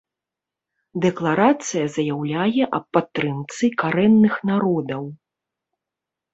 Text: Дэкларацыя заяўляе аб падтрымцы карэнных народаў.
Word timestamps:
Дэкларацыя 1.03 1.85
заяўляе 1.97 2.63
аб 2.79 2.85
падтрымцы 2.99 3.65
карэнных 3.85 4.33
народаў. 4.55 5.03